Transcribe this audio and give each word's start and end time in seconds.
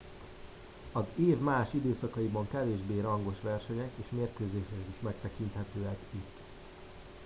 az 0.91 1.05
év 1.15 1.37
más 1.37 1.73
időszakaiban 1.73 2.47
kevésbé 2.47 2.99
rangos 2.99 3.41
versenyek 3.41 3.91
és 4.01 4.05
mérkőzések 4.11 4.85
is 4.93 4.99
megtekinthetők 5.01 5.97
itt 6.11 6.39